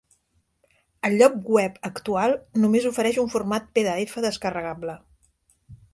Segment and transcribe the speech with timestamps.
[1.09, 5.01] El lloc web actual només ofereix un format pdf descarregable.